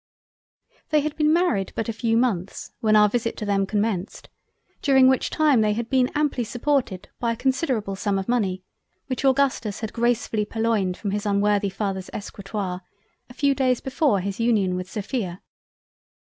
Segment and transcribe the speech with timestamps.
[0.89, 4.29] They had been married but a few months when our visit to them commenced
[4.81, 8.63] during which time they had been amply supported by a considerable sum of money
[9.05, 12.81] which Augustus had gracefully purloined from his unworthy father's Escritoire,
[13.29, 15.43] a few days before his union with Sophia.